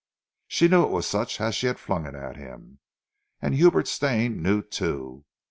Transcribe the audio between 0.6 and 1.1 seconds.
knew it was